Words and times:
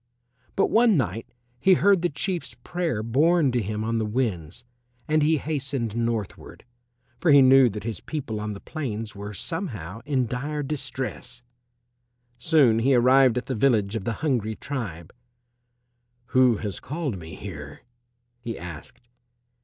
But 0.55 0.71
one 0.71 0.97
night 0.97 1.27
he 1.59 1.75
heard 1.75 2.01
the 2.01 2.09
Chief's 2.09 2.55
prayer 2.63 3.03
borne 3.03 3.51
to 3.51 3.61
him 3.61 3.83
on 3.83 3.99
the 3.99 4.03
winds, 4.07 4.63
and 5.07 5.21
he 5.21 5.37
hastened 5.37 5.95
northward, 5.95 6.65
for 7.19 7.29
he 7.29 7.43
knew 7.43 7.69
that 7.69 7.83
his 7.83 7.99
people 7.99 8.39
on 8.41 8.55
the 8.55 8.59
plains 8.59 9.15
were 9.15 9.31
somehow 9.31 10.01
in 10.07 10.25
dire 10.25 10.63
distress. 10.63 11.43
Soon 12.39 12.79
he 12.79 12.95
arrived 12.95 13.37
at 13.37 13.45
the 13.45 13.53
village 13.53 13.95
of 13.95 14.05
the 14.05 14.13
hungry 14.25 14.55
tribe. 14.55 15.13
"Who 16.33 16.57
has 16.57 16.79
called 16.79 17.19
me 17.19 17.35
here?" 17.35 17.81
he 18.39 18.57
asked. 18.57 19.07